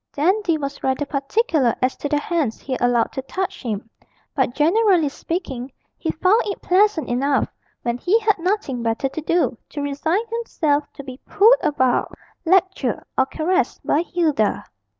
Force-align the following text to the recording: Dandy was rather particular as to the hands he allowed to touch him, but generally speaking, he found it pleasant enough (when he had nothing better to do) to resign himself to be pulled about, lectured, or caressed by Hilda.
Dandy 0.13 0.57
was 0.57 0.81
rather 0.81 1.05
particular 1.05 1.75
as 1.79 1.95
to 1.97 2.09
the 2.09 2.17
hands 2.19 2.59
he 2.59 2.75
allowed 2.81 3.11
to 3.11 3.21
touch 3.21 3.61
him, 3.61 3.87
but 4.33 4.55
generally 4.55 5.09
speaking, 5.09 5.71
he 5.95 6.09
found 6.09 6.41
it 6.45 6.59
pleasant 6.59 7.07
enough 7.07 7.47
(when 7.83 7.99
he 7.99 8.17
had 8.19 8.39
nothing 8.39 8.81
better 8.81 9.09
to 9.09 9.21
do) 9.21 9.55
to 9.69 9.79
resign 9.83 10.25
himself 10.31 10.91
to 10.93 11.03
be 11.03 11.19
pulled 11.27 11.53
about, 11.61 12.17
lectured, 12.45 13.03
or 13.15 13.27
caressed 13.27 13.85
by 13.85 14.01
Hilda. 14.01 14.63